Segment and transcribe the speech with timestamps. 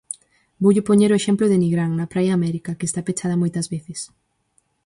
[0.63, 3.99] Voulle poñer o exemplo de Nigrán, da praia América, que está pechada moitas veces.